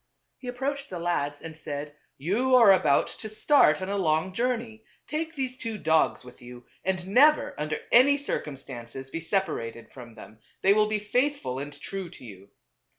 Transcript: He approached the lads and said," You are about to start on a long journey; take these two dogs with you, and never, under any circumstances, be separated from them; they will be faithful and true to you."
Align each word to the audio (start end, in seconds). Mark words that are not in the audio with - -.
He 0.39 0.47
approached 0.47 0.89
the 0.89 0.97
lads 0.97 1.43
and 1.43 1.55
said," 1.55 1.95
You 2.27 2.55
are 2.55 2.73
about 2.73 3.05
to 3.05 3.29
start 3.29 3.83
on 3.83 3.89
a 3.89 3.99
long 3.99 4.33
journey; 4.33 4.83
take 5.05 5.35
these 5.35 5.59
two 5.59 5.77
dogs 5.77 6.25
with 6.25 6.41
you, 6.41 6.65
and 6.83 7.07
never, 7.07 7.53
under 7.55 7.77
any 7.91 8.17
circumstances, 8.17 9.11
be 9.11 9.21
separated 9.21 9.91
from 9.91 10.15
them; 10.15 10.39
they 10.63 10.73
will 10.73 10.87
be 10.87 10.97
faithful 10.97 11.59
and 11.59 11.79
true 11.79 12.09
to 12.09 12.25
you." 12.25 12.49